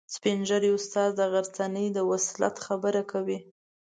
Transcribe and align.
سپین 0.13 0.39
ږیری 0.47 0.69
استاد 0.75 1.09
د 1.15 1.21
غرڅنۍ 1.33 1.87
د 1.93 1.97
وصلت 2.11 2.55
خبره 2.65 3.01
کوي. 3.11 3.37